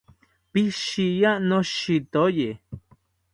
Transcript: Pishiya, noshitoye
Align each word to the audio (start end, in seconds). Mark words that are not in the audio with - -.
Pishiya, 0.51 1.31
noshitoye 1.47 2.49